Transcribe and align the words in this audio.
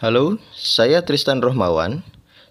Halo, 0.00 0.40
saya 0.56 1.04
Tristan 1.04 1.44
Rohmawan. 1.44 2.00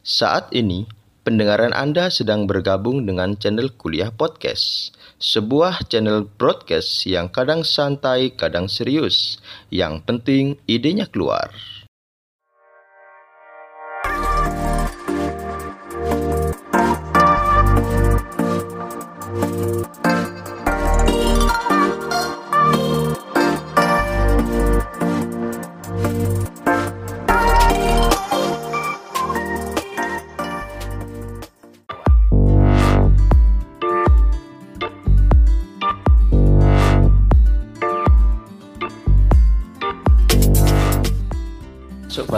Saat 0.05 0.53
ini, 0.53 0.85
pendengaran 1.25 1.73
Anda 1.73 2.13
sedang 2.13 2.45
bergabung 2.45 3.09
dengan 3.09 3.33
channel 3.41 3.73
Kuliah 3.73 4.13
Podcast, 4.13 4.93
sebuah 5.17 5.89
channel 5.89 6.29
broadcast 6.29 7.09
yang 7.09 7.25
kadang 7.33 7.65
santai, 7.65 8.37
kadang 8.37 8.69
serius. 8.69 9.41
Yang 9.73 10.05
penting, 10.05 10.45
idenya 10.69 11.09
keluar. 11.09 11.49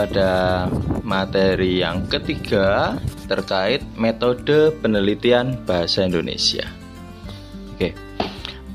Pada 0.02 0.66
materi 1.06 1.78
yang 1.78 2.10
ketiga 2.10 2.98
terkait 3.30 3.86
metode 3.94 4.74
penelitian 4.82 5.54
bahasa 5.62 6.02
Indonesia. 6.02 6.66
Oke, 7.70 7.94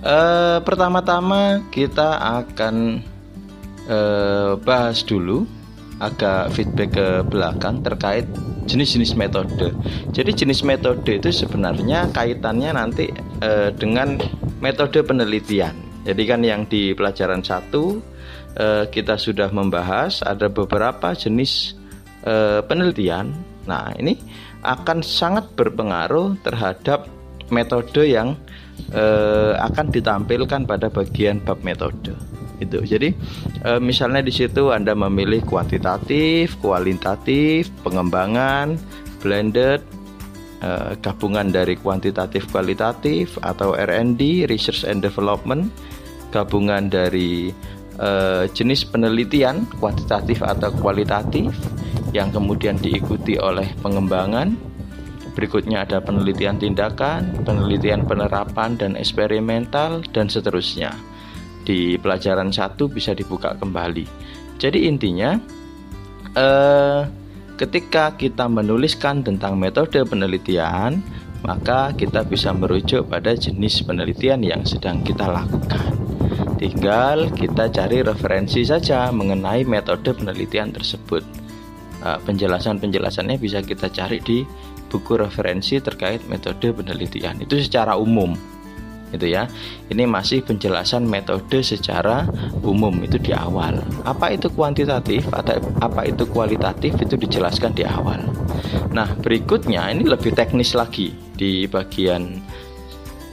eh, 0.08 0.58
pertama-tama 0.63 1.68
kita 1.68 2.16
akan 2.40 3.04
eh, 3.91 4.55
bahas 4.63 5.04
dulu 5.04 5.44
agak 5.99 6.55
feedback 6.55 6.96
ke 6.96 7.07
belakang 7.27 7.84
terkait 7.84 8.23
jenis-jenis 8.63 9.20
metode. 9.20 9.76
Jadi 10.16 10.32
jenis 10.32 10.63
metode 10.63 11.12
itu 11.12 11.27
sebenarnya 11.27 12.07
kaitannya 12.16 12.71
nanti 12.71 13.12
eh, 13.44 13.76
dengan 13.76 14.16
metode 14.63 15.04
penelitian. 15.04 15.76
Jadi 16.07 16.23
kan 16.23 16.40
yang 16.40 16.63
di 16.71 16.96
pelajaran 16.96 17.44
satu 17.44 17.99
eh, 18.58 18.86
kita 18.90 19.16
sudah 19.16 19.54
membahas 19.54 20.26
ada 20.26 20.50
beberapa 20.50 21.13
jenis 21.13 21.77
eh, 22.26 22.60
penelitian. 22.66 23.32
Nah, 23.70 23.94
ini 23.96 24.18
akan 24.66 25.05
sangat 25.05 25.54
berpengaruh 25.54 26.41
terhadap 26.41 27.08
metode 27.54 28.04
yang 28.04 28.35
eh, 28.91 29.54
akan 29.55 29.94
ditampilkan 29.94 30.68
pada 30.68 30.88
bagian 30.91 31.40
bab 31.41 31.62
metode. 31.63 32.13
Itu. 32.58 32.82
Jadi 32.82 33.13
eh, 33.63 33.80
misalnya 33.82 34.26
di 34.26 34.34
situ 34.34 34.74
Anda 34.74 34.98
memilih 34.98 35.46
kuantitatif, 35.46 36.58
kualitatif, 36.58 37.70
pengembangan, 37.85 38.82
blended, 39.22 39.85
eh, 40.66 40.91
gabungan 40.98 41.54
dari 41.54 41.78
kuantitatif 41.78 42.50
kualitatif 42.50 43.38
atau 43.46 43.78
R&D 43.78 44.50
(Research 44.50 44.90
and 44.90 45.05
Development), 45.05 45.70
gabungan 46.34 46.90
dari 46.90 47.54
eh, 47.98 48.45
jenis 48.53 48.87
penelitian 48.87 49.65
kuantitatif 49.77 50.41
atau 50.45 50.73
kualitatif 50.77 51.53
yang 52.15 52.31
kemudian 52.31 52.77
diikuti 52.79 53.35
oleh 53.37 53.67
pengembangan. 53.81 54.55
Berikutnya 55.37 55.85
ada 55.85 56.01
penelitian 56.01 56.57
tindakan, 56.57 57.45
penelitian 57.45 58.09
penerapan 58.09 58.73
dan 58.73 58.98
eksperimental 58.98 60.01
dan 60.09 60.26
seterusnya. 60.26 60.89
Di 61.62 61.99
pelajaran 62.01 62.49
satu 62.49 62.89
bisa 62.89 63.13
dibuka 63.13 63.54
kembali. 63.54 64.07
Jadi 64.57 64.89
intinya 64.89 65.38
eh, 66.34 67.01
ketika 67.57 68.17
kita 68.17 68.50
menuliskan 68.50 69.22
tentang 69.22 69.61
metode 69.61 70.01
penelitian, 70.09 71.05
maka 71.45 71.93
kita 71.93 72.25
bisa 72.25 72.49
merujuk 72.49 73.05
pada 73.05 73.38
jenis 73.38 73.85
penelitian 73.85 74.41
yang 74.41 74.66
sedang 74.66 75.05
kita 75.05 75.29
lakukan. 75.29 76.06
Tinggal 76.57 77.29
kita 77.38 77.69
cari 77.69 78.01
referensi 78.01 78.66
saja 78.66 79.13
mengenai 79.13 79.62
metode 79.62 80.09
penelitian 80.18 80.73
tersebut. 80.73 81.22
Uh, 82.01 82.18
penjelasan-penjelasannya 82.25 83.38
bisa 83.38 83.62
kita 83.62 83.94
cari 83.94 84.18
di 84.22 84.41
buku 84.90 85.22
referensi 85.22 85.78
terkait 85.78 86.25
metode 86.25 86.73
penelitian. 86.73 87.38
Itu 87.46 87.62
secara 87.62 87.94
umum. 87.94 88.34
Itu 89.13 89.29
ya. 89.29 89.46
Ini 89.88 90.09
masih 90.09 90.41
penjelasan 90.44 91.06
metode 91.06 91.62
secara 91.62 92.25
umum 92.66 93.06
itu 93.06 93.22
di 93.22 93.38
awal. 93.38 93.78
Apa 94.01 94.34
itu 94.34 94.50
kuantitatif 94.50 95.29
atau 95.29 95.62
apa 95.78 96.09
itu 96.09 96.25
kualitatif 96.25 96.97
itu 96.97 97.16
dijelaskan 97.22 97.78
di 97.78 97.85
awal. 97.85 98.25
Nah, 98.91 99.13
berikutnya 99.22 99.94
ini 99.94 100.09
lebih 100.09 100.34
teknis 100.34 100.73
lagi 100.73 101.13
di 101.38 101.69
bagian 101.69 102.41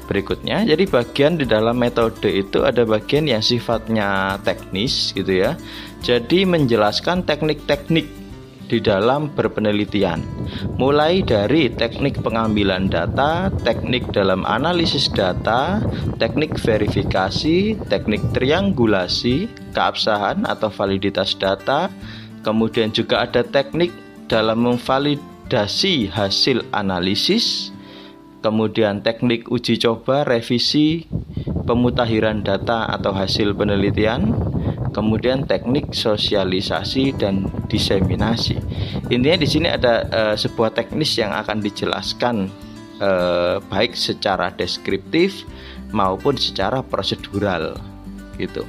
berikutnya. 0.07 0.65
Jadi 0.65 0.85
bagian 0.89 1.41
di 1.41 1.45
dalam 1.49 1.77
metode 1.77 2.29
itu 2.29 2.63
ada 2.63 2.85
bagian 2.85 3.29
yang 3.29 3.43
sifatnya 3.45 4.39
teknis 4.45 5.13
gitu 5.17 5.45
ya. 5.45 5.57
Jadi 6.05 6.45
menjelaskan 6.45 7.25
teknik-teknik 7.25 8.25
di 8.69 8.81
dalam 8.81 9.29
berpenelitian. 9.33 10.25
Mulai 10.81 11.21
dari 11.25 11.69
teknik 11.73 12.21
pengambilan 12.25 12.89
data, 12.89 13.53
teknik 13.63 14.09
dalam 14.13 14.43
analisis 14.49 15.09
data, 15.13 15.81
teknik 16.17 16.57
verifikasi, 16.57 17.77
teknik 17.89 18.25
triangulasi, 18.33 19.49
keabsahan 19.77 20.49
atau 20.49 20.73
validitas 20.73 21.37
data, 21.37 21.93
kemudian 22.41 22.91
juga 22.91 23.29
ada 23.29 23.45
teknik 23.45 23.93
dalam 24.27 24.65
memvalidasi 24.65 26.09
hasil 26.09 26.65
analisis, 26.73 27.74
kemudian 28.45 29.01
teknik 29.01 29.49
uji 29.49 29.81
coba, 29.81 30.21
revisi, 30.29 31.09
pemutahiran 31.65 32.45
data 32.45 32.85
atau 32.93 33.17
hasil 33.17 33.57
penelitian, 33.57 34.37
kemudian 34.93 35.49
teknik 35.49 35.97
sosialisasi 35.97 37.17
dan 37.17 37.49
diseminasi. 37.73 38.61
Intinya 39.09 39.41
di 39.41 39.49
sini 39.49 39.73
ada 39.73 40.05
uh, 40.13 40.35
sebuah 40.37 40.77
teknis 40.77 41.17
yang 41.17 41.33
akan 41.33 41.65
dijelaskan 41.65 42.53
uh, 43.01 43.65
baik 43.73 43.97
secara 43.97 44.53
deskriptif 44.53 45.49
maupun 45.89 46.37
secara 46.37 46.85
prosedural 46.85 47.81
gitu. 48.37 48.69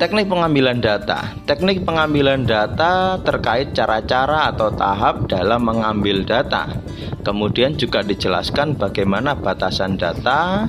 Teknik 0.00 0.32
pengambilan 0.32 0.80
data. 0.80 1.36
Teknik 1.44 1.84
pengambilan 1.84 2.48
data 2.48 3.20
terkait 3.20 3.76
cara-cara 3.76 4.48
atau 4.48 4.72
tahap 4.72 5.28
dalam 5.28 5.60
mengambil 5.60 6.24
data. 6.24 6.72
Kemudian 7.20 7.76
juga 7.76 8.00
dijelaskan 8.00 8.80
bagaimana 8.80 9.36
batasan 9.36 10.00
data, 10.00 10.64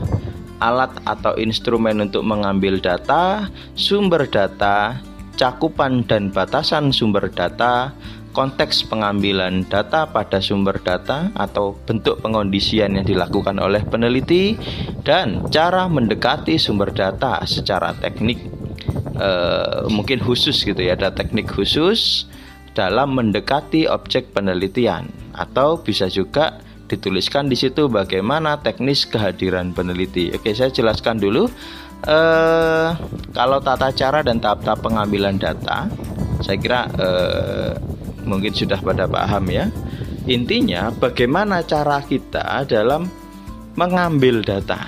alat 0.59 0.91
atau 1.07 1.31
instrumen 1.39 2.03
untuk 2.03 2.27
mengambil 2.27 2.75
data, 2.83 3.47
sumber 3.71 4.27
data, 4.27 4.99
cakupan 5.39 6.03
dan 6.03 6.27
batasan 6.27 6.91
sumber 6.91 7.31
data, 7.31 7.95
konteks 8.35 8.83
pengambilan 8.91 9.63
data 9.71 10.11
pada 10.11 10.43
sumber 10.43 10.75
data 10.83 11.31
atau 11.39 11.79
bentuk 11.87 12.19
pengondisian 12.19 12.99
yang 12.99 13.07
dilakukan 13.07 13.63
oleh 13.63 13.79
peneliti, 13.87 14.59
dan 15.07 15.47
cara 15.47 15.87
mendekati 15.87 16.59
sumber 16.59 16.91
data 16.91 17.39
secara 17.47 17.95
teknik 17.95 18.59
uh, 19.21 19.85
mungkin 19.93 20.17
khusus 20.17 20.65
gitu 20.65 20.81
ya 20.81 20.97
ada 20.97 21.13
teknik 21.13 21.45
khusus 21.45 22.25
dalam 22.73 23.13
mendekati 23.13 23.85
objek 23.85 24.33
penelitian 24.33 25.11
atau 25.37 25.77
bisa 25.77 26.09
juga 26.09 26.57
dituliskan 26.91 27.47
di 27.47 27.55
situ 27.55 27.87
bagaimana 27.87 28.59
teknis 28.59 29.07
kehadiran 29.07 29.71
peneliti. 29.71 30.27
Oke, 30.35 30.51
saya 30.51 30.67
jelaskan 30.67 31.23
dulu. 31.23 31.47
Uh, 32.03 32.97
kalau 33.31 33.63
tata 33.63 33.93
cara 33.95 34.19
dan 34.25 34.41
tahap-tahap 34.43 34.83
pengambilan 34.83 35.39
data, 35.39 35.87
saya 36.43 36.57
kira 36.59 36.89
uh, 36.99 37.71
mungkin 38.27 38.51
sudah 38.51 38.81
pada 38.83 39.07
paham 39.07 39.47
ya. 39.47 39.71
Intinya 40.27 40.91
bagaimana 40.91 41.63
cara 41.63 42.03
kita 42.03 42.67
dalam 42.67 43.07
mengambil 43.79 44.43
data, 44.43 44.83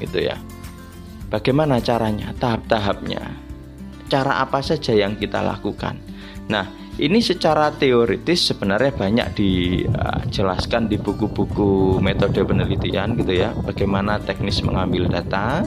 gitu 0.00 0.26
ya. 0.26 0.36
Bagaimana 1.30 1.80
caranya, 1.80 2.34
tahap-tahapnya, 2.36 3.22
cara 4.12 4.44
apa 4.44 4.60
saja 4.60 4.92
yang 4.92 5.16
kita 5.16 5.40
lakukan. 5.40 5.96
Nah, 6.52 6.68
ini 7.00 7.24
secara 7.24 7.72
teoritis 7.72 8.52
sebenarnya 8.52 8.92
banyak 8.92 9.28
dijelaskan 9.32 10.92
di 10.92 11.00
buku-buku 11.00 11.96
metode 12.04 12.44
penelitian 12.44 13.16
gitu 13.16 13.32
ya, 13.32 13.56
bagaimana 13.64 14.20
teknis 14.20 14.60
mengambil 14.60 15.08
data. 15.08 15.64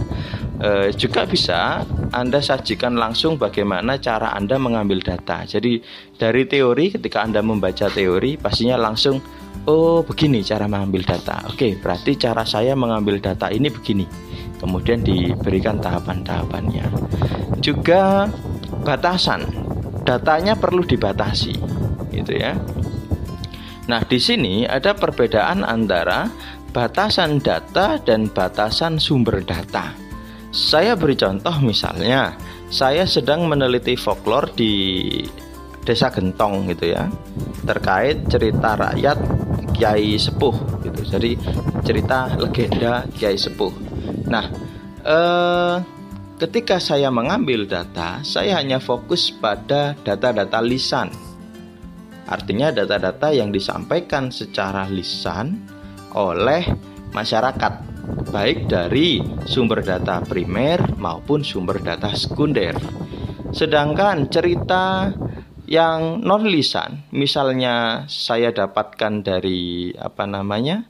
E, 0.62 0.94
juga 0.94 1.25
bisa 1.25 1.81
Anda 2.13 2.45
sajikan 2.45 2.94
langsung 2.94 3.42
bagaimana 3.42 3.97
cara 3.97 4.38
Anda 4.38 4.62
mengambil 4.62 5.01
data. 5.01 5.42
Jadi 5.50 5.81
dari 6.13 6.45
teori 6.45 6.94
ketika 6.94 7.25
Anda 7.25 7.42
membaca 7.42 7.89
teori 7.89 8.38
pastinya 8.38 8.77
langsung 8.77 9.18
oh 9.65 10.06
begini 10.06 10.45
cara 10.45 10.69
mengambil 10.69 11.01
data. 11.09 11.42
Oke, 11.50 11.74
berarti 11.81 12.21
cara 12.21 12.45
saya 12.45 12.77
mengambil 12.77 13.18
data 13.18 13.50
ini 13.50 13.74
begini 13.74 14.06
kemudian 14.66 15.06
diberikan 15.06 15.78
tahapan-tahapannya. 15.78 16.90
Juga 17.62 18.26
batasan. 18.82 19.46
datanya 20.06 20.54
perlu 20.54 20.86
dibatasi, 20.86 21.58
gitu 22.14 22.34
ya. 22.38 22.54
Nah, 23.90 24.02
di 24.06 24.22
sini 24.22 24.64
ada 24.64 24.94
perbedaan 24.94 25.66
antara 25.66 26.30
batasan 26.70 27.42
data 27.42 27.98
dan 28.00 28.30
batasan 28.30 29.02
sumber 29.02 29.42
data. 29.42 29.92
Saya 30.56 30.96
beri 30.96 31.20
contoh 31.20 31.58
misalnya, 31.60 32.38
saya 32.72 33.04
sedang 33.04 33.50
meneliti 33.50 34.00
folklore 34.00 34.56
di 34.56 34.74
Desa 35.84 36.10
Gentong 36.10 36.72
gitu 36.72 36.96
ya, 36.96 37.12
terkait 37.68 38.26
cerita 38.32 38.78
rakyat 38.80 39.18
Kiai 39.76 40.16
Sepuh 40.16 40.56
gitu. 40.82 41.02
Jadi 41.04 41.36
cerita 41.84 42.32
legenda 42.40 43.04
Kiai 43.12 43.36
Sepuh. 43.36 43.85
Nah, 44.25 44.45
eh, 45.06 45.75
ketika 46.42 46.81
saya 46.81 47.13
mengambil 47.13 47.69
data, 47.69 48.22
saya 48.25 48.57
hanya 48.60 48.81
fokus 48.81 49.30
pada 49.30 49.94
data-data 50.01 50.60
lisan 50.62 51.13
Artinya 52.25 52.74
data-data 52.74 53.30
yang 53.30 53.54
disampaikan 53.54 54.33
secara 54.33 54.89
lisan 54.89 55.62
oleh 56.18 56.66
masyarakat 57.13 57.74
baik 58.33 58.66
dari 58.66 59.22
sumber 59.45 59.86
data 59.86 60.25
primer 60.25 60.81
maupun 60.98 61.45
sumber 61.45 61.78
data 61.78 62.18
sekunder. 62.18 62.74
Sedangkan 63.54 64.25
cerita 64.33 65.13
yang 65.69 66.25
non 66.25 66.50
lisan, 66.50 67.06
misalnya 67.13 68.10
saya 68.10 68.50
dapatkan 68.50 69.21
dari 69.21 69.94
apa 69.94 70.25
namanya 70.25 70.81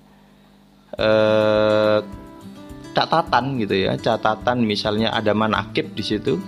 eh, 0.95 1.99
catatan 2.95 3.59
gitu 3.59 3.75
ya, 3.75 3.99
catatan 3.99 4.63
misalnya 4.63 5.11
ada 5.11 5.35
manakib 5.35 5.91
di 5.91 6.01
situ, 6.01 6.39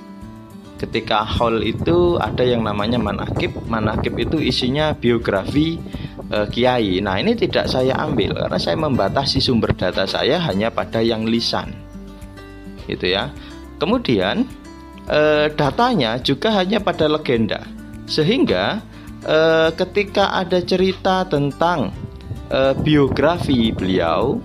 ketika 0.78 1.26
hall 1.26 1.60
itu 1.66 2.16
ada 2.22 2.46
yang 2.46 2.64
namanya 2.64 3.02
manakib. 3.02 3.52
Manakib 3.68 4.16
itu 4.22 4.38
isinya 4.40 4.94
biografi 4.94 5.82
e, 6.30 6.38
kiai. 6.54 7.02
Nah 7.02 7.18
ini 7.18 7.34
tidak 7.34 7.68
saya 7.68 7.98
ambil 7.98 8.38
karena 8.38 8.60
saya 8.62 8.78
membatasi 8.78 9.42
sumber 9.42 9.74
data 9.74 10.06
saya 10.06 10.38
hanya 10.48 10.70
pada 10.70 11.02
yang 11.02 11.26
lisan. 11.26 11.74
Gitu 12.86 13.12
ya. 13.12 13.34
Kemudian 13.82 14.46
e, 15.10 15.52
datanya 15.52 16.22
juga 16.22 16.54
hanya 16.56 16.80
pada 16.80 17.10
legenda. 17.10 17.66
Sehingga 18.08 18.80
e, 19.26 19.38
ketika 19.76 20.38
ada 20.38 20.62
cerita 20.62 21.26
tentang 21.28 21.92
e, 22.48 22.60
biografi 22.80 23.74
beliau 23.74 24.40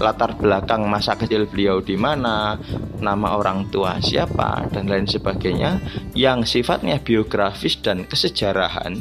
latar 0.00 0.36
belakang 0.40 0.88
masa 0.88 1.16
kecil 1.18 1.44
beliau 1.48 1.84
di 1.84 1.96
mana, 1.98 2.56
nama 3.02 3.36
orang 3.36 3.68
tua 3.68 4.00
siapa 4.00 4.68
dan 4.72 4.88
lain 4.88 5.04
sebagainya 5.04 5.82
yang 6.16 6.46
sifatnya 6.48 7.02
biografis 7.02 7.76
dan 7.80 8.08
kesejarahan 8.08 8.96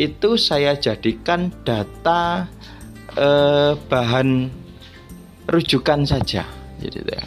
itu 0.00 0.40
saya 0.40 0.78
jadikan 0.78 1.52
data 1.66 2.48
eh, 3.12 3.76
bahan 3.76 4.48
rujukan 5.48 6.00
saja 6.08 6.48
gitu 6.80 7.02
ya 7.04 7.24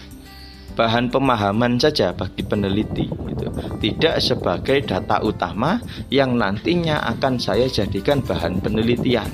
bahan 0.75 1.07
pemahaman 1.07 1.79
saja 1.79 2.11
bagi 2.11 2.43
peneliti 2.43 3.07
gitu. 3.07 3.47
tidak 3.79 4.19
sebagai 4.19 4.83
data 4.83 5.23
utama 5.23 5.79
yang 6.11 6.35
nantinya 6.35 6.99
akan 7.15 7.39
saya 7.39 7.71
jadikan 7.71 8.19
bahan 8.19 8.59
penelitian 8.59 9.27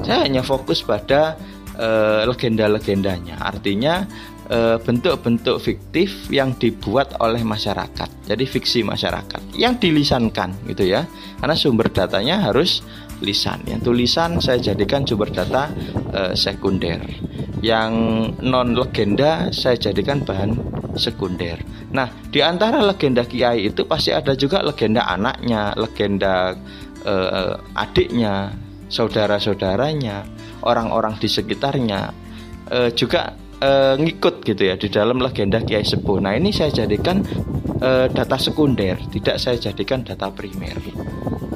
saya 0.00 0.24
hanya 0.24 0.40
fokus 0.40 0.80
pada 0.80 1.36
uh, 1.78 2.26
legenda-legendanya. 2.26 3.40
Artinya 3.40 4.04
uh, 4.50 4.76
bentuk-bentuk 4.82 5.62
fiktif 5.62 6.28
yang 6.28 6.52
dibuat 6.58 7.16
oleh 7.22 7.40
masyarakat. 7.40 8.28
Jadi 8.28 8.44
fiksi 8.44 8.84
masyarakat 8.84 9.56
yang 9.56 9.78
dilisankan 9.78 10.68
gitu 10.68 10.84
ya. 10.84 11.06
Karena 11.38 11.54
sumber 11.54 11.88
datanya 11.88 12.44
harus 12.50 12.82
lisan. 13.22 13.62
Yang 13.66 13.90
tulisan 13.90 14.38
saya 14.42 14.58
jadikan 14.60 15.06
sumber 15.06 15.30
data 15.30 15.70
uh, 16.12 16.34
sekunder. 16.34 17.00
Yang 17.58 17.92
non 18.42 18.78
legenda 18.78 19.50
saya 19.50 19.74
jadikan 19.78 20.22
bahan 20.22 20.54
sekunder. 20.94 21.58
Nah, 21.90 22.10
di 22.30 22.42
antara 22.42 22.82
legenda 22.82 23.26
kiai 23.26 23.70
itu 23.70 23.86
pasti 23.86 24.14
ada 24.14 24.34
juga 24.38 24.62
legenda 24.62 25.06
anaknya, 25.08 25.74
legenda 25.74 26.54
uh, 27.02 27.58
adiknya, 27.74 28.52
saudara-saudaranya, 28.86 30.26
orang-orang 30.62 31.18
di 31.18 31.28
sekitarnya 31.30 32.10
uh, 32.70 32.90
juga 32.94 33.34
uh, 33.62 33.94
ngikut 33.98 34.42
gitu 34.46 34.62
ya 34.68 34.74
di 34.78 34.88
dalam 34.90 35.18
legenda 35.22 35.62
Kiai 35.62 35.84
Sepuh. 35.84 36.18
Nah 36.22 36.34
ini 36.34 36.50
saya 36.54 36.72
jadikan 36.72 37.22
uh, 37.82 38.06
data 38.10 38.36
sekunder, 38.38 38.98
tidak 39.12 39.36
saya 39.38 39.58
jadikan 39.58 40.02
data 40.02 40.30
primer. 40.30 40.78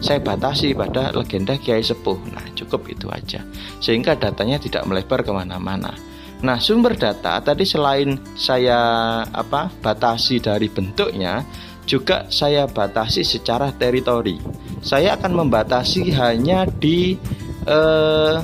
Saya 0.02 0.18
batasi 0.18 0.74
pada 0.74 1.14
legenda 1.14 1.54
Kiai 1.54 1.82
Sepuh. 1.82 2.18
Nah 2.34 2.42
cukup 2.58 2.90
itu 2.90 3.06
aja, 3.10 3.42
sehingga 3.78 4.18
datanya 4.18 4.58
tidak 4.58 4.82
melebar 4.86 5.22
ke 5.22 5.30
mana-mana. 5.30 5.94
Nah 6.42 6.58
sumber 6.58 6.98
data 6.98 7.38
tadi 7.38 7.62
selain 7.62 8.18
saya 8.34 9.22
apa 9.30 9.70
batasi 9.78 10.42
dari 10.42 10.66
bentuknya, 10.66 11.46
juga 11.86 12.26
saya 12.34 12.66
batasi 12.66 13.22
secara 13.22 13.70
teritori. 13.70 14.38
Saya 14.82 15.14
akan 15.14 15.46
membatasi 15.46 16.10
hanya 16.18 16.66
di 16.66 17.14
eh, 17.62 18.36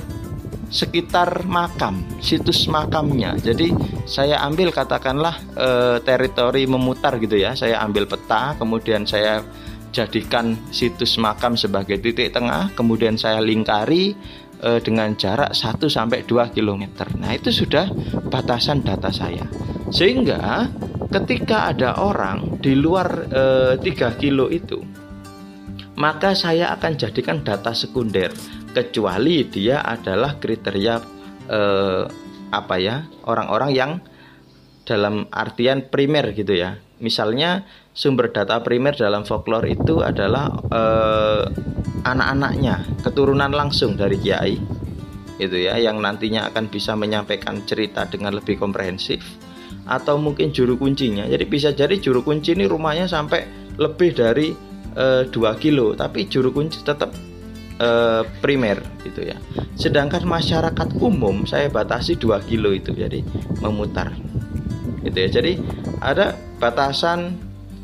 sekitar 0.69 1.49
makam, 1.49 2.05
situs 2.21 2.69
makamnya. 2.69 3.37
Jadi 3.41 3.73
saya 4.05 4.45
ambil 4.45 4.69
katakanlah 4.69 5.37
e, 5.57 5.69
teritori 6.05 6.69
memutar 6.69 7.17
gitu 7.17 7.41
ya. 7.41 7.57
Saya 7.57 7.81
ambil 7.81 8.05
peta, 8.05 8.57
kemudian 8.61 9.09
saya 9.09 9.41
jadikan 9.91 10.55
situs 10.69 11.17
makam 11.17 11.57
sebagai 11.57 11.97
titik 11.99 12.37
tengah, 12.37 12.69
kemudian 12.77 13.17
saya 13.17 13.41
lingkari 13.41 14.13
e, 14.61 14.71
dengan 14.85 15.17
jarak 15.17 15.57
1 15.57 15.81
sampai 15.89 16.29
2 16.29 16.53
km. 16.53 16.85
Nah, 17.17 17.33
itu 17.33 17.49
sudah 17.49 17.89
batasan 18.29 18.85
data 18.85 19.09
saya. 19.09 19.49
Sehingga 19.89 20.69
ketika 21.09 21.73
ada 21.73 21.97
orang 21.97 22.61
di 22.61 22.77
luar 22.77 23.09
e, 23.33 23.45
3 23.81 24.21
kilo 24.21 24.53
itu, 24.53 24.85
maka 25.97 26.37
saya 26.37 26.71
akan 26.77 26.93
jadikan 26.95 27.41
data 27.41 27.73
sekunder 27.73 28.31
kecuali 28.79 29.43
dia 29.51 29.83
adalah 29.83 30.39
kriteria 30.39 30.95
eh, 31.51 32.05
apa 32.55 32.75
ya 32.79 33.03
orang-orang 33.27 33.71
yang 33.75 33.93
dalam 34.87 35.27
artian 35.35 35.91
primer 35.91 36.31
gitu 36.31 36.55
ya. 36.55 36.79
Misalnya 37.03 37.67
sumber 37.91 38.31
data 38.31 38.63
primer 38.63 38.95
dalam 38.95 39.27
folklore 39.27 39.75
itu 39.75 39.99
adalah 39.99 40.47
eh, 40.71 41.45
anak-anaknya 42.07 43.03
keturunan 43.03 43.51
langsung 43.51 43.99
dari 43.99 44.17
kiai 44.23 44.57
itu 45.39 45.55
ya 45.55 45.79
yang 45.79 46.03
nantinya 46.03 46.51
akan 46.51 46.67
bisa 46.67 46.99
menyampaikan 46.99 47.63
cerita 47.63 48.07
dengan 48.11 48.35
lebih 48.35 48.59
komprehensif 48.59 49.23
atau 49.87 50.19
mungkin 50.19 50.55
juru 50.55 50.79
kuncinya. 50.79 51.27
Jadi 51.27 51.45
bisa 51.47 51.75
jadi 51.75 51.99
juru 51.99 52.23
kunci 52.23 52.55
ini 52.55 52.67
rumahnya 52.67 53.11
sampai 53.11 53.47
lebih 53.79 54.15
dari 54.15 54.55
eh, 54.95 55.23
2 55.27 55.35
kilo 55.63 55.95
tapi 55.95 56.27
juru 56.27 56.51
kunci 56.55 56.83
tetap 56.83 57.28
eh, 57.79 58.23
primer 58.43 58.83
gitu 59.07 59.25
ya. 59.25 59.39
Sedangkan 59.79 60.27
masyarakat 60.27 60.89
umum 60.99 61.47
saya 61.47 61.71
batasi 61.71 62.19
2 62.19 62.43
kilo 62.51 62.75
itu 62.75 62.93
jadi 62.93 63.23
memutar. 63.63 64.13
Gitu 65.03 65.17
ya. 65.17 65.29
Jadi 65.31 65.53
ada 66.03 66.35
batasan 66.59 67.39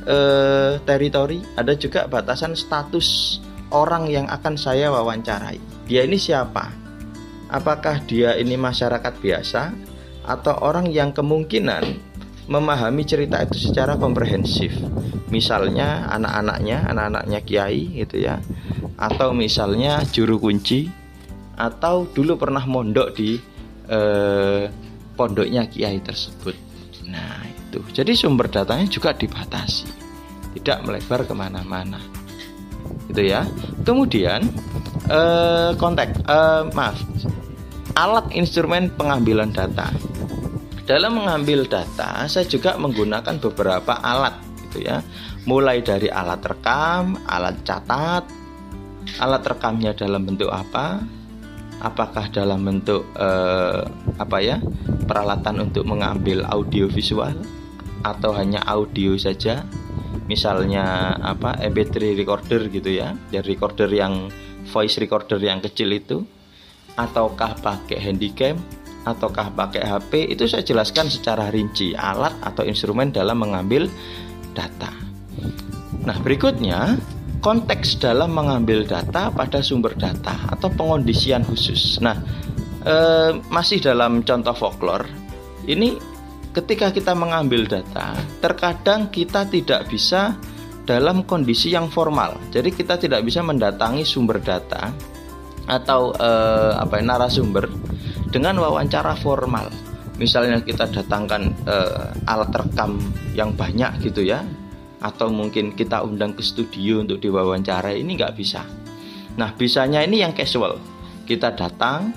eh, 0.04 0.78
teritori, 0.82 1.40
ada 1.54 1.72
juga 1.78 2.10
batasan 2.10 2.58
status 2.58 3.40
orang 3.74 4.10
yang 4.10 4.26
akan 4.30 4.54
saya 4.54 4.90
wawancarai. 4.92 5.58
Dia 5.90 6.06
ini 6.06 6.18
siapa? 6.18 6.70
Apakah 7.50 8.02
dia 8.06 8.34
ini 8.34 8.58
masyarakat 8.58 9.14
biasa 9.20 9.62
atau 10.24 10.56
orang 10.64 10.88
yang 10.88 11.12
kemungkinan 11.12 12.13
memahami 12.46 13.02
cerita 13.08 13.40
itu 13.40 13.70
secara 13.70 13.96
komprehensif. 13.96 14.72
Misalnya 15.32 16.08
anak-anaknya, 16.12 16.86
anak-anaknya 16.90 17.40
kiai 17.42 17.90
gitu 18.04 18.22
ya 18.22 18.38
atau 18.94 19.34
misalnya 19.34 20.02
juru 20.06 20.38
kunci 20.38 20.86
atau 21.54 22.06
dulu 22.10 22.38
pernah 22.38 22.62
mondok 22.66 23.14
di 23.14 23.38
eh, 23.90 24.70
pondoknya 25.14 25.66
kiai 25.70 26.02
tersebut. 26.02 26.54
Nah 27.10 27.46
itu, 27.46 27.78
jadi 27.94 28.10
sumber 28.14 28.50
datanya 28.50 28.86
juga 28.90 29.14
dibatasi, 29.14 29.86
tidak 30.58 30.82
melebar 30.82 31.22
ke 31.22 31.34
mana-mana, 31.34 32.02
gitu 33.10 33.22
ya. 33.22 33.46
Kemudian 33.86 34.50
eh, 35.06 35.70
kontak, 35.78 36.10
eh, 36.26 36.62
maaf, 36.74 36.98
alat 37.94 38.26
instrumen 38.34 38.90
pengambilan 38.94 39.54
data. 39.54 39.90
Dalam 40.84 41.16
mengambil 41.16 41.64
data, 41.64 42.28
saya 42.28 42.44
juga 42.44 42.76
menggunakan 42.76 43.40
beberapa 43.40 43.96
alat, 44.04 44.36
gitu 44.68 44.84
ya. 44.84 45.00
Mulai 45.48 45.80
dari 45.80 46.12
alat 46.12 46.44
rekam, 46.44 47.16
alat 47.24 47.56
catat, 47.64 48.28
alat 49.16 49.42
rekamnya 49.48 49.96
dalam 49.96 50.28
bentuk 50.28 50.52
apa? 50.52 51.00
Apakah 51.80 52.28
dalam 52.28 52.68
bentuk 52.68 53.08
eh, 53.16 53.80
apa 54.20 54.38
ya? 54.44 54.60
Peralatan 55.08 55.72
untuk 55.72 55.88
mengambil 55.88 56.44
audio 56.52 56.84
visual? 56.92 57.32
Atau 58.04 58.36
hanya 58.36 58.60
audio 58.68 59.16
saja? 59.16 59.64
Misalnya 60.28 61.16
apa 61.16 61.64
MP3 61.64 62.12
recorder 62.12 62.68
gitu 62.68 62.92
ya, 62.92 63.16
ya 63.32 63.40
recorder 63.40 63.88
yang 63.88 64.28
voice 64.68 65.00
recorder 65.00 65.40
yang 65.40 65.64
kecil 65.64 65.88
itu. 65.96 66.28
Ataukah 66.92 67.56
pakai 67.56 68.04
handycam 68.04 68.60
ataukah 69.04 69.52
pakai 69.52 69.84
HP 69.84 70.32
itu 70.32 70.48
saya 70.48 70.64
jelaskan 70.64 71.12
secara 71.12 71.52
rinci 71.52 71.92
alat 71.92 72.32
atau 72.40 72.64
instrumen 72.64 73.12
dalam 73.12 73.40
mengambil 73.40 73.86
data. 74.56 74.90
Nah, 76.04 76.16
berikutnya 76.20 76.96
konteks 77.44 78.00
dalam 78.00 78.32
mengambil 78.32 78.88
data 78.88 79.28
pada 79.28 79.60
sumber 79.60 79.92
data 79.96 80.32
atau 80.48 80.72
pengondisian 80.72 81.44
khusus. 81.44 82.00
Nah, 82.00 82.16
eh, 82.84 83.36
masih 83.52 83.84
dalam 83.84 84.24
contoh 84.24 84.56
folklore, 84.56 85.08
ini 85.68 85.96
ketika 86.56 86.88
kita 86.92 87.12
mengambil 87.12 87.68
data, 87.68 88.16
terkadang 88.40 89.12
kita 89.12 89.44
tidak 89.48 89.88
bisa 89.92 90.32
dalam 90.84 91.24
kondisi 91.24 91.72
yang 91.72 91.88
formal. 91.88 92.36
Jadi 92.52 92.72
kita 92.72 93.00
tidak 93.00 93.24
bisa 93.24 93.40
mendatangi 93.40 94.04
sumber 94.04 94.40
data 94.40 94.92
atau 95.64 96.12
eh, 96.12 96.72
apa 96.76 97.00
ya, 97.00 97.04
narasumber 97.04 97.64
dengan 98.34 98.58
wawancara 98.58 99.14
formal. 99.22 99.70
Misalnya 100.18 100.58
kita 100.58 100.90
datangkan 100.90 101.54
eh, 101.70 102.10
alat 102.26 102.50
rekam 102.50 102.98
yang 103.38 103.54
banyak 103.54 104.02
gitu 104.02 104.26
ya, 104.26 104.42
atau 105.04 105.28
mungkin 105.28 105.76
kita 105.76 106.00
undang 106.00 106.32
ke 106.32 106.40
studio 106.40 107.04
untuk 107.04 107.20
diwawancara 107.20 107.92
ini 107.92 108.16
nggak 108.16 108.34
bisa. 108.34 108.64
Nah 109.36 109.52
bisanya 109.52 110.00
ini 110.00 110.24
yang 110.24 110.32
casual. 110.32 110.80
Kita 111.28 111.52
datang 111.52 112.12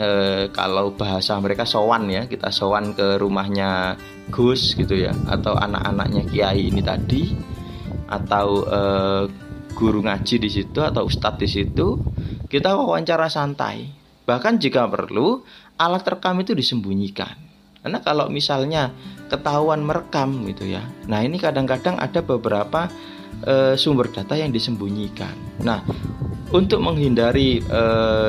e, 0.00 0.08
kalau 0.52 0.96
bahasa 0.96 1.36
mereka 1.40 1.68
sowan 1.68 2.08
ya 2.08 2.24
kita 2.24 2.48
sowan 2.48 2.96
ke 2.96 3.20
rumahnya 3.20 4.00
Gus 4.32 4.76
gitu 4.76 4.96
ya 4.96 5.12
atau 5.28 5.56
anak-anaknya 5.56 6.28
Kiai 6.28 6.68
ini 6.72 6.80
tadi 6.80 7.32
atau 8.08 8.64
e, 8.64 8.80
guru 9.76 10.00
ngaji 10.04 10.36
di 10.40 10.50
situ 10.52 10.80
atau 10.80 11.04
ustadz 11.04 11.40
di 11.40 11.48
situ 11.48 12.00
kita 12.48 12.76
wawancara 12.78 13.28
santai. 13.28 14.05
Bahkan 14.26 14.58
jika 14.58 14.90
perlu 14.90 15.46
alat 15.78 16.04
rekam 16.04 16.36
itu 16.42 16.52
disembunyikan 16.52 17.46
karena 17.86 18.02
kalau 18.02 18.26
misalnya 18.26 18.90
ketahuan 19.30 19.78
merekam 19.86 20.42
gitu 20.50 20.66
ya. 20.66 20.82
Nah, 21.06 21.22
ini 21.22 21.38
kadang-kadang 21.38 21.94
ada 22.02 22.18
beberapa 22.18 22.90
e, 23.46 23.78
sumber 23.78 24.10
data 24.10 24.34
yang 24.34 24.50
disembunyikan. 24.50 25.62
Nah, 25.62 25.86
untuk 26.50 26.82
menghindari 26.82 27.62
e, 27.62 27.82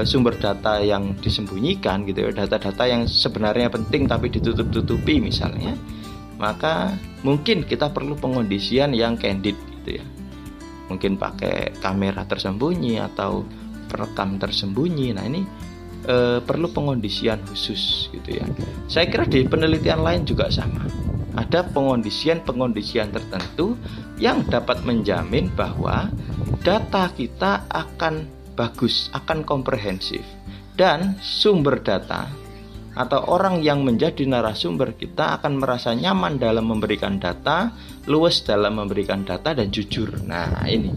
sumber 0.05 0.37
data 0.37 0.77
yang 0.77 1.17
disembunyikan 1.17 2.05
gitu 2.05 2.29
ya, 2.29 2.37
data-data 2.37 2.85
yang 2.85 3.09
sebenarnya 3.09 3.73
penting 3.73 4.05
tapi 4.05 4.29
ditutup-tutupi 4.29 5.17
misalnya, 5.17 5.73
maka 6.37 6.93
mungkin 7.25 7.65
kita 7.65 7.89
perlu 7.89 8.13
pengondisian 8.13 8.93
yang 8.93 9.17
candid 9.17 9.57
gitu 9.81 9.97
ya. 9.97 10.05
Mungkin 10.85 11.17
pakai 11.17 11.81
kamera 11.81 12.29
tersembunyi 12.29 13.01
atau 13.01 13.41
perekam 13.89 14.37
tersembunyi. 14.37 15.17
Nah, 15.17 15.25
ini 15.25 15.41
e, 16.07 16.39
perlu 16.41 16.71
pengondisian 16.71 17.43
khusus 17.45 18.07
gitu 18.15 18.39
ya. 18.39 18.45
Saya 18.87 19.11
kira 19.11 19.27
di 19.27 19.43
penelitian 19.43 20.01
lain 20.01 20.23
juga 20.23 20.47
sama. 20.47 20.87
Ada 21.37 21.69
pengondisian-pengondisian 21.69 23.13
tertentu 23.13 23.77
yang 24.17 24.41
dapat 24.49 24.81
menjamin 24.81 25.53
bahwa 25.53 26.09
data 26.65 27.13
kita 27.13 27.69
akan 27.69 28.25
bagus, 28.57 29.13
akan 29.13 29.45
komprehensif 29.45 30.25
dan 30.73 31.13
sumber 31.21 31.77
data 31.77 32.25
atau 32.97 33.29
orang 33.29 33.61
yang 33.61 33.85
menjadi 33.85 34.25
narasumber 34.25 34.97
kita 34.97 35.37
akan 35.37 35.61
merasa 35.61 35.93
nyaman 35.93 36.41
dalam 36.41 36.65
memberikan 36.65 37.21
data, 37.21 37.69
luwes 38.09 38.41
dalam 38.41 38.81
memberikan 38.81 39.21
data 39.21 39.53
dan 39.53 39.69
jujur. 39.69 40.25
Nah, 40.25 40.65
ini. 40.65 40.89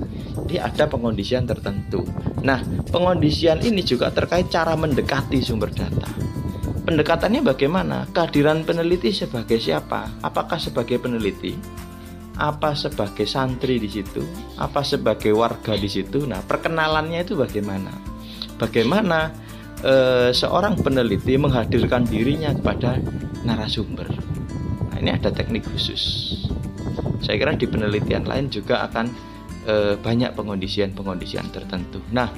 Jadi 0.48 0.56
ada 0.56 0.88
pengondisian 0.88 1.44
tertentu. 1.44 2.00
Nah, 2.40 2.64
pengondisian 2.88 3.60
ini 3.60 3.84
juga 3.84 4.08
terkait 4.08 4.48
cara 4.48 4.72
mendekati 4.72 5.44
sumber 5.44 5.68
data. 5.76 6.08
Pendekatannya 6.88 7.44
bagaimana? 7.44 8.08
Kehadiran 8.08 8.64
peneliti 8.64 9.12
sebagai 9.12 9.60
siapa? 9.60 10.24
Apakah 10.24 10.56
sebagai 10.56 10.96
peneliti? 10.96 11.52
Apa 12.40 12.72
sebagai 12.72 13.28
santri 13.28 13.76
di 13.76 13.92
situ? 13.92 14.24
Apa 14.56 14.80
sebagai 14.80 15.36
warga 15.36 15.76
di 15.76 15.92
situ? 15.92 16.24
Nah, 16.24 16.40
perkenalannya 16.40 17.20
itu 17.20 17.36
bagaimana? 17.36 17.92
Bagaimana 18.56 19.49
eh, 19.84 20.30
seorang 20.32 20.78
peneliti 20.80 21.36
menghadirkan 21.36 22.04
dirinya 22.06 22.52
kepada 22.52 23.00
narasumber. 23.44 24.08
Nah, 24.90 24.96
ini 25.00 25.10
ada 25.16 25.32
teknik 25.32 25.64
khusus. 25.68 26.34
Saya 27.20 27.36
kira 27.36 27.56
di 27.56 27.68
penelitian 27.68 28.24
lain 28.24 28.48
juga 28.48 28.84
akan 28.88 29.06
eh, 29.68 29.94
banyak 30.00 30.32
pengondisian-pengondisian 30.36 31.52
tertentu. 31.52 32.00
Nah, 32.12 32.32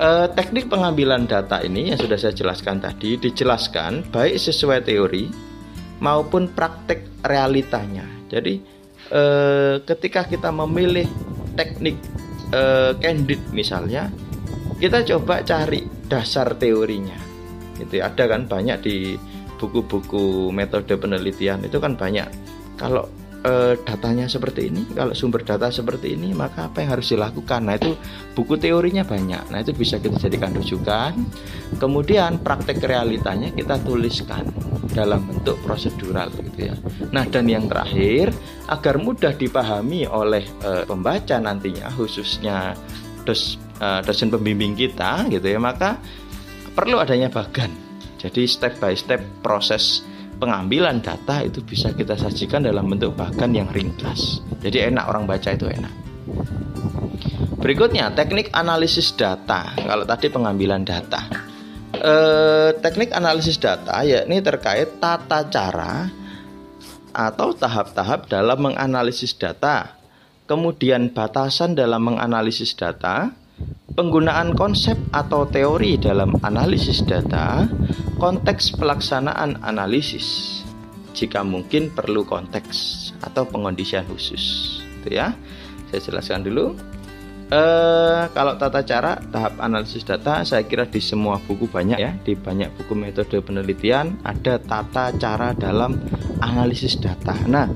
eh, 0.00 0.26
teknik 0.32 0.72
pengambilan 0.72 1.28
data 1.28 1.60
ini 1.60 1.92
yang 1.92 1.98
sudah 2.00 2.16
saya 2.16 2.32
jelaskan 2.32 2.80
tadi 2.80 3.20
dijelaskan 3.20 4.08
baik 4.08 4.36
sesuai 4.40 4.84
teori 4.84 5.28
maupun 6.02 6.50
praktek 6.50 7.24
realitanya. 7.24 8.04
Jadi, 8.32 8.60
eh, 9.12 9.76
ketika 9.84 10.24
kita 10.24 10.48
memilih 10.50 11.06
teknik 11.56 11.96
eh, 12.52 12.92
candid 13.00 13.40
misalnya, 13.52 14.12
kita 14.76 15.00
coba 15.08 15.40
cari 15.40 16.01
dasar 16.12 16.52
teorinya. 16.60 17.16
Itu 17.80 18.04
ada 18.04 18.28
kan 18.28 18.44
banyak 18.44 18.78
di 18.84 19.16
buku-buku 19.56 20.52
metode 20.52 20.92
penelitian 21.00 21.64
itu 21.64 21.80
kan 21.80 21.96
banyak. 21.96 22.28
Kalau 22.76 23.08
e, 23.40 23.80
datanya 23.80 24.28
seperti 24.28 24.68
ini 24.68 24.84
kalau 24.92 25.16
sumber 25.16 25.40
data 25.40 25.72
seperti 25.72 26.12
ini 26.12 26.36
maka 26.36 26.68
apa 26.68 26.84
yang 26.84 27.00
harus 27.00 27.16
dilakukan? 27.16 27.64
Nah 27.64 27.80
itu 27.80 27.96
buku 28.36 28.60
teorinya 28.60 29.08
banyak. 29.08 29.48
Nah 29.48 29.64
itu 29.64 29.72
bisa 29.72 29.96
kita 29.96 30.20
jadikan 30.20 30.52
rujukan. 30.52 31.16
Kemudian 31.80 32.44
praktek 32.44 32.84
realitanya 32.84 33.48
kita 33.56 33.80
tuliskan 33.80 34.52
dalam 34.92 35.24
bentuk 35.24 35.56
prosedural 35.64 36.28
gitu 36.36 36.68
ya. 36.68 36.74
Nah 37.08 37.24
dan 37.24 37.48
yang 37.48 37.70
terakhir 37.72 38.28
agar 38.68 39.00
mudah 39.00 39.32
dipahami 39.32 40.04
oleh 40.04 40.44
e, 40.60 40.84
pembaca 40.84 41.40
nantinya 41.40 41.88
khususnya 41.96 42.76
dos 43.22 43.61
uh, 43.80 44.00
dosen 44.04 44.28
pembimbing 44.28 44.76
kita 44.76 45.28
gitu 45.30 45.46
ya 45.46 45.60
maka 45.62 45.96
perlu 46.76 46.98
adanya 46.98 47.32
bagan. 47.32 47.70
Jadi 48.18 48.46
step 48.46 48.78
by 48.78 48.94
step 48.94 49.22
proses 49.42 50.04
pengambilan 50.42 50.98
data 50.98 51.42
itu 51.46 51.62
bisa 51.62 51.94
kita 51.94 52.18
sajikan 52.18 52.66
dalam 52.66 52.90
bentuk 52.90 53.14
bagan 53.14 53.54
yang 53.54 53.68
ringkas. 53.70 54.42
Jadi 54.58 54.90
enak 54.90 55.04
orang 55.06 55.24
baca 55.30 55.54
itu 55.54 55.70
enak. 55.70 55.94
Berikutnya 57.62 58.10
teknik 58.10 58.50
analisis 58.50 59.14
data. 59.14 59.70
Kalau 59.78 60.02
tadi 60.02 60.26
pengambilan 60.26 60.82
data. 60.82 61.52
Eh, 61.92 62.70
teknik 62.82 63.14
analisis 63.14 63.62
data 63.62 64.02
yakni 64.02 64.42
terkait 64.42 64.98
tata 64.98 65.46
cara 65.46 66.10
atau 67.14 67.54
tahap-tahap 67.54 68.26
dalam 68.26 68.58
menganalisis 68.58 69.38
data. 69.38 70.00
Kemudian 70.50 71.14
batasan 71.14 71.78
dalam 71.78 72.02
menganalisis 72.02 72.74
data, 72.74 73.30
penggunaan 73.92 74.56
konsep 74.56 74.96
atau 75.12 75.44
teori 75.44 76.00
dalam 76.00 76.36
analisis 76.40 77.04
data, 77.04 77.68
konteks 78.16 78.76
pelaksanaan 78.80 79.60
analisis. 79.60 80.60
Jika 81.12 81.44
mungkin 81.44 81.92
perlu 81.92 82.24
konteks 82.24 83.12
atau 83.20 83.44
pengondisian 83.44 84.08
khusus, 84.08 84.80
itu 85.02 85.20
ya. 85.20 85.36
Saya 85.92 86.00
jelaskan 86.00 86.40
dulu. 86.48 86.72
Eh, 87.52 88.22
kalau 88.32 88.56
tata 88.56 88.80
cara 88.80 89.20
tahap 89.28 89.60
analisis 89.60 90.08
data, 90.08 90.40
saya 90.40 90.64
kira 90.64 90.88
di 90.88 91.04
semua 91.04 91.36
buku 91.36 91.68
banyak 91.68 92.00
ya, 92.00 92.16
di 92.24 92.32
banyak 92.32 92.72
buku 92.80 92.96
metode 92.96 93.44
penelitian 93.44 94.16
ada 94.24 94.56
tata 94.56 95.12
cara 95.20 95.52
dalam 95.52 96.00
analisis 96.40 96.96
data. 96.96 97.36
Nah, 97.44 97.68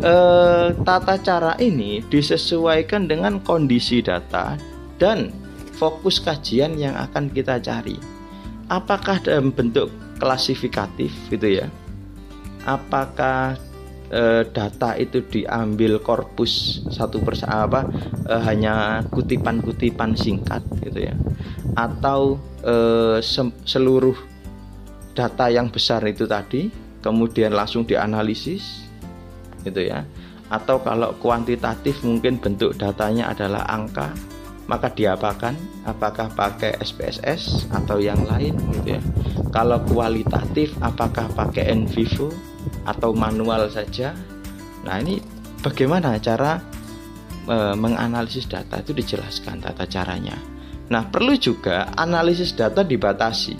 eh, 0.00 0.72
tata 0.88 1.20
cara 1.20 1.52
ini 1.60 2.00
disesuaikan 2.08 3.04
dengan 3.04 3.44
kondisi 3.44 4.00
data 4.00 4.56
dan 4.98 5.34
fokus 5.74 6.22
kajian 6.22 6.78
yang 6.78 6.94
akan 6.94 7.30
kita 7.30 7.58
cari. 7.58 7.98
Apakah 8.70 9.20
dalam 9.20 9.52
bentuk 9.52 9.92
klasifikatif 10.16 11.12
gitu 11.28 11.60
ya? 11.60 11.66
Apakah 12.64 13.60
eh, 14.08 14.42
data 14.48 14.96
itu 14.96 15.20
diambil 15.20 16.00
korpus 16.00 16.80
satu 16.88 17.20
persatu 17.20 17.52
apa 17.52 17.80
eh, 18.30 18.42
hanya 18.48 19.04
kutipan-kutipan 19.12 20.16
singkat 20.16 20.64
gitu 20.80 21.12
ya? 21.12 21.14
Atau 21.76 22.40
eh, 22.64 23.20
seluruh 23.68 24.16
data 25.14 25.46
yang 25.52 25.68
besar 25.70 26.02
itu 26.08 26.24
tadi 26.26 26.72
kemudian 27.04 27.52
langsung 27.52 27.84
dianalisis 27.84 28.88
gitu 29.62 29.80
ya 29.80 30.02
atau 30.52 30.80
kalau 30.82 31.16
kuantitatif 31.22 32.04
mungkin 32.04 32.36
bentuk 32.36 32.76
datanya 32.76 33.32
adalah 33.32 33.64
angka 33.70 34.12
maka 34.64 34.88
diapakan 34.88 35.56
apakah 35.84 36.32
pakai 36.32 36.80
SPSS 36.80 37.68
atau 37.68 38.00
yang 38.00 38.24
lain 38.24 38.56
gitu 38.80 38.96
ya 38.96 39.02
kalau 39.52 39.80
kualitatif 39.84 40.72
apakah 40.80 41.28
pakai 41.36 41.68
in 41.68 41.84
atau 42.88 43.12
manual 43.12 43.68
saja 43.68 44.16
nah 44.84 45.00
ini 45.00 45.20
bagaimana 45.64 46.20
cara 46.20 46.60
e, 47.48 47.56
menganalisis 47.76 48.48
data 48.48 48.80
itu 48.80 48.92
dijelaskan 48.92 49.64
tata 49.64 49.88
caranya. 49.88 50.36
Nah, 50.92 51.08
perlu 51.08 51.36
juga 51.40 51.88
analisis 51.96 52.52
data 52.52 52.84
dibatasi. 52.84 53.56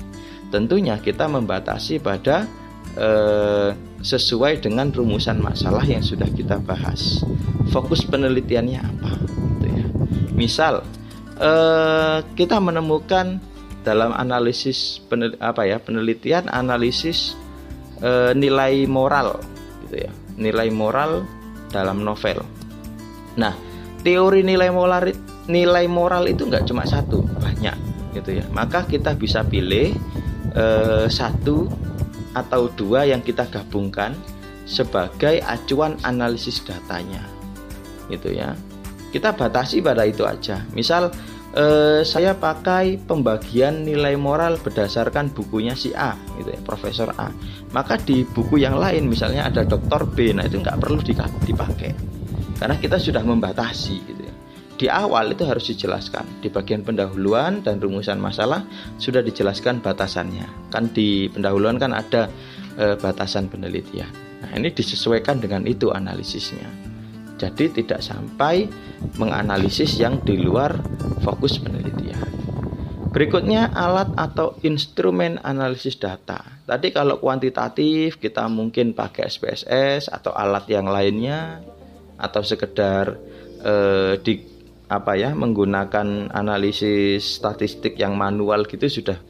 Tentunya 0.52 1.00
kita 1.00 1.24
membatasi 1.24 1.98
pada 2.04 2.44
e, 2.92 3.08
sesuai 4.04 4.60
dengan 4.60 4.92
rumusan 4.92 5.40
masalah 5.40 5.84
yang 5.88 6.04
sudah 6.04 6.28
kita 6.28 6.60
bahas. 6.60 7.24
Fokus 7.72 8.04
penelitiannya 8.04 8.80
apa? 8.80 9.12
Misal 10.34 10.82
e, 11.38 11.52
kita 12.34 12.58
menemukan 12.58 13.38
dalam 13.86 14.10
analisis 14.16 15.00
penel, 15.06 15.36
apa 15.38 15.64
ya 15.64 15.78
penelitian 15.78 16.50
analisis 16.50 17.38
e, 18.02 18.34
nilai 18.34 18.84
moral 18.90 19.40
gitu 19.86 20.04
ya 20.08 20.12
nilai 20.34 20.68
moral 20.74 21.22
dalam 21.70 22.02
novel. 22.02 22.42
Nah 23.38 23.54
teori 24.04 24.44
nilai 24.44 24.68
moral 24.68 25.10
nilai 25.48 25.88
moral 25.88 26.28
itu 26.28 26.44
nggak 26.44 26.68
cuma 26.68 26.84
satu 26.84 27.24
banyak 27.40 27.76
gitu 28.12 28.40
ya 28.40 28.44
maka 28.52 28.84
kita 28.84 29.16
bisa 29.16 29.42
pilih 29.42 29.96
eh, 30.54 31.06
satu 31.08 31.66
atau 32.36 32.68
dua 32.76 33.08
yang 33.08 33.24
kita 33.24 33.48
gabungkan 33.48 34.14
sebagai 34.64 35.40
acuan 35.44 35.96
analisis 36.04 36.60
datanya 36.64 37.24
gitu 38.12 38.32
ya 38.32 38.52
kita 39.14 39.38
batasi 39.38 39.78
pada 39.78 40.02
itu 40.02 40.26
aja 40.26 40.66
misal 40.74 41.14
eh, 41.54 42.02
saya 42.02 42.34
pakai 42.34 42.98
pembagian 42.98 43.86
nilai 43.86 44.18
moral 44.18 44.58
berdasarkan 44.58 45.30
bukunya 45.30 45.78
si 45.78 45.94
A 45.94 46.18
gitu 46.42 46.50
ya 46.50 46.58
Profesor 46.66 47.14
A 47.14 47.30
maka 47.70 47.94
di 47.94 48.26
buku 48.26 48.58
yang 48.58 48.74
lain 48.74 49.06
misalnya 49.06 49.46
ada 49.46 49.62
Dokter 49.62 50.02
B 50.02 50.34
nah 50.34 50.42
itu 50.42 50.58
nggak 50.58 50.82
perlu 50.82 50.98
dipakai 51.46 52.14
karena 52.58 52.78
kita 52.78 52.96
sudah 52.98 53.22
membatasi 53.22 53.96
gitu 54.06 54.22
ya. 54.24 54.34
Di 54.74 54.86
awal 54.90 55.36
itu 55.36 55.46
harus 55.46 55.70
dijelaskan 55.70 56.42
di 56.42 56.50
bagian 56.50 56.82
pendahuluan 56.82 57.62
dan 57.62 57.78
rumusan 57.78 58.18
masalah 58.18 58.66
sudah 58.98 59.22
dijelaskan 59.22 59.78
batasannya. 59.78 60.70
Kan 60.70 60.90
di 60.90 61.30
pendahuluan 61.30 61.78
kan 61.78 61.94
ada 61.94 62.26
e, 62.74 62.98
batasan 62.98 63.46
penelitian. 63.46 64.10
Nah, 64.42 64.50
ini 64.58 64.74
disesuaikan 64.74 65.38
dengan 65.38 65.62
itu 65.68 65.94
analisisnya. 65.94 66.83
Jadi 67.44 67.84
tidak 67.84 68.00
sampai 68.00 68.64
menganalisis 69.20 70.00
yang 70.00 70.24
di 70.24 70.40
luar 70.40 70.80
fokus 71.20 71.60
penelitian. 71.60 72.24
Berikutnya 73.12 73.68
alat 73.76 74.10
atau 74.16 74.56
instrumen 74.64 75.36
analisis 75.44 76.00
data. 76.00 76.40
Tadi 76.64 76.88
kalau 76.88 77.20
kuantitatif 77.20 78.16
kita 78.16 78.48
mungkin 78.48 78.96
pakai 78.96 79.28
SPSS 79.28 80.08
atau 80.08 80.32
alat 80.32 80.64
yang 80.72 80.88
lainnya 80.88 81.60
atau 82.16 82.40
sekedar 82.40 83.20
eh, 83.60 84.16
di 84.24 84.34
apa 84.88 85.20
ya 85.20 85.36
menggunakan 85.36 86.32
analisis 86.32 87.38
statistik 87.40 88.00
yang 88.00 88.16
manual 88.16 88.64
gitu 88.68 88.88
sudah 88.88 89.20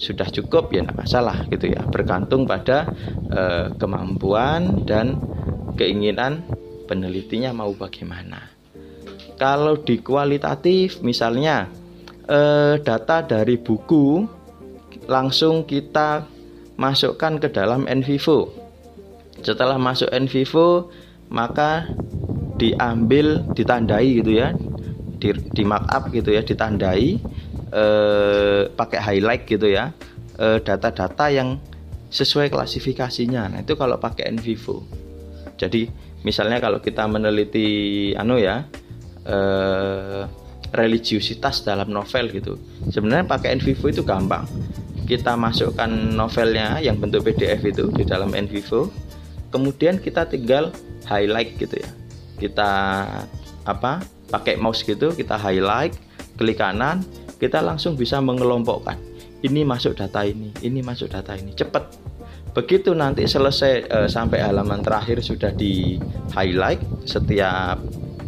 sudah 0.00 0.28
cukup 0.32 0.72
ya 0.72 0.80
tidak 0.80 0.96
masalah 0.96 1.44
gitu 1.52 1.68
ya 1.68 1.84
bergantung 1.86 2.48
pada 2.48 2.88
eh, 3.28 3.66
kemampuan 3.76 4.88
dan 4.88 5.20
keinginan 5.76 6.44
penelitinya 6.90 7.54
mau 7.54 7.70
bagaimana? 7.70 8.50
Kalau 9.38 9.78
di 9.78 10.02
kualitatif 10.02 10.98
misalnya 11.06 11.70
eh, 12.26 12.82
data 12.82 13.22
dari 13.22 13.54
buku 13.54 14.26
langsung 15.06 15.62
kita 15.62 16.26
masukkan 16.74 17.38
ke 17.38 17.48
dalam 17.54 17.86
NVivo 17.86 18.50
setelah 19.40 19.80
masuk 19.80 20.08
NVivo 20.12 20.92
maka 21.32 21.88
diambil 22.60 23.40
ditandai 23.56 24.20
gitu 24.20 24.36
ya 24.36 24.52
di, 25.16 25.32
di 25.32 25.62
markup 25.64 26.12
gitu 26.12 26.32
ya 26.32 26.44
ditandai 26.44 27.16
eh, 27.72 28.62
pakai 28.68 29.00
highlight 29.00 29.48
gitu 29.48 29.70
ya 29.70 29.94
eh, 30.36 30.58
data-data 30.60 31.32
yang 31.32 31.56
sesuai 32.10 32.50
klasifikasinya. 32.50 33.54
Nah 33.54 33.58
itu 33.62 33.78
kalau 33.78 33.96
pakai 34.02 34.34
NVivo 34.34 34.82
jadi 35.60 35.92
misalnya 36.22 36.60
kalau 36.60 36.78
kita 36.80 37.06
meneliti 37.08 38.12
anu 38.16 38.36
ya 38.36 38.64
eh, 39.24 40.24
religiusitas 40.70 41.66
dalam 41.66 41.90
novel 41.90 42.30
gitu. 42.30 42.54
Sebenarnya 42.90 43.26
pakai 43.26 43.58
NVivo 43.58 43.90
itu 43.90 44.02
gampang. 44.06 44.46
Kita 45.06 45.34
masukkan 45.34 45.90
novelnya 45.90 46.78
yang 46.78 47.02
bentuk 47.02 47.26
PDF 47.26 47.66
itu 47.66 47.90
di 47.90 48.06
dalam 48.06 48.30
NVivo 48.30 48.90
kemudian 49.50 49.98
kita 49.98 50.30
tinggal 50.30 50.70
highlight 51.10 51.58
gitu 51.58 51.82
ya. 51.82 51.90
Kita 52.38 52.70
apa 53.66 54.00
pakai 54.30 54.56
mouse 54.56 54.86
gitu 54.86 55.12
kita 55.12 55.36
highlight 55.36 55.92
klik 56.38 56.56
kanan 56.56 57.04
kita 57.42 57.58
langsung 57.58 57.98
bisa 57.98 58.22
mengelompokkan. 58.22 58.96
Ini 59.40 59.66
masuk 59.66 59.98
data 59.98 60.22
ini 60.22 60.54
ini 60.62 60.80
masuk 60.80 61.10
data 61.10 61.34
ini. 61.34 61.50
Cepat 61.56 62.09
begitu 62.50 62.90
nanti 62.96 63.24
selesai 63.26 63.72
e, 63.86 63.98
sampai 64.10 64.42
halaman 64.42 64.82
terakhir 64.82 65.22
sudah 65.22 65.54
di 65.54 65.98
highlight 66.34 66.82
setiap 67.06 67.78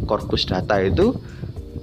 korpus 0.07 0.47
data 0.47 0.79
itu 0.79 1.11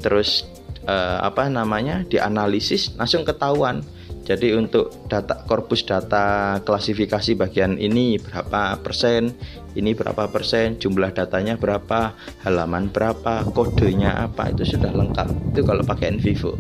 terus 0.01 0.49
e, 0.85 0.97
apa 1.21 1.49
namanya 1.53 2.05
dianalisis 2.09 2.97
langsung 2.97 3.29
ketahuan 3.29 3.85
jadi 4.31 4.55
untuk 4.55 4.95
data 5.11 5.43
korpus 5.43 5.83
data 5.83 6.61
klasifikasi 6.63 7.35
bagian 7.35 7.75
ini 7.81 8.15
berapa 8.15 8.79
persen, 8.79 9.35
ini 9.75 9.91
berapa 9.91 10.31
persen, 10.31 10.79
jumlah 10.79 11.11
datanya 11.11 11.59
berapa, 11.59 12.15
halaman 12.47 12.95
berapa, 12.95 13.43
kodenya 13.51 14.31
apa 14.31 14.55
itu 14.55 14.77
sudah 14.77 14.95
lengkap. 14.95 15.51
Itu 15.51 15.67
kalau 15.67 15.83
pakai 15.83 16.15
NVivo. 16.15 16.55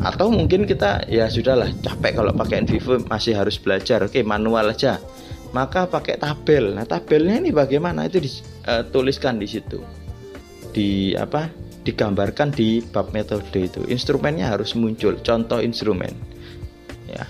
Atau 0.00 0.32
mungkin 0.32 0.64
kita 0.64 1.04
ya 1.08 1.28
sudahlah 1.28 1.68
capek 1.84 2.16
kalau 2.16 2.32
pakai 2.32 2.64
NVivo 2.64 3.04
masih 3.08 3.36
harus 3.36 3.60
belajar. 3.60 4.00
Oke, 4.04 4.24
manual 4.24 4.72
aja. 4.72 4.96
Maka 5.50 5.90
pakai 5.90 6.16
tabel. 6.16 6.78
Nah, 6.78 6.86
tabelnya 6.86 7.42
ini 7.42 7.50
bagaimana? 7.50 8.06
Itu 8.06 8.22
dituliskan 8.22 9.36
eh, 9.36 9.40
di 9.44 9.48
situ. 9.48 9.78
Di 10.72 10.90
apa? 11.16 11.70
digambarkan 11.80 12.52
di 12.52 12.84
bab 12.84 13.08
metode 13.16 13.56
itu. 13.56 13.80
Instrumennya 13.88 14.52
harus 14.52 14.76
muncul, 14.76 15.16
contoh 15.24 15.64
instrumen 15.64 16.12
ya 17.10 17.24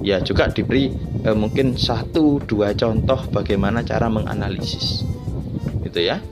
ya 0.00 0.16
juga 0.22 0.48
diberi 0.50 0.94
eh, 1.26 1.36
mungkin 1.36 1.74
satu 1.74 2.38
dua 2.46 2.72
contoh 2.74 3.18
bagaimana 3.34 3.82
cara 3.82 4.06
menganalisis 4.06 5.02
gitu 5.82 6.00
ya 6.00 6.22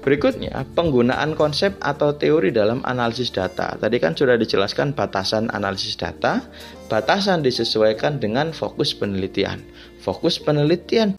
Berikutnya, 0.00 0.64
penggunaan 0.72 1.36
konsep 1.36 1.76
atau 1.84 2.16
teori 2.16 2.48
dalam 2.48 2.80
analisis 2.88 3.28
data. 3.28 3.76
Tadi 3.76 4.00
kan 4.00 4.16
sudah 4.16 4.40
dijelaskan 4.40 4.96
batasan 4.96 5.52
analisis 5.52 5.92
data. 5.92 6.40
Batasan 6.88 7.44
disesuaikan 7.44 8.16
dengan 8.16 8.56
fokus 8.56 8.96
penelitian. 8.96 9.60
Fokus 10.00 10.40
penelitian 10.40 11.12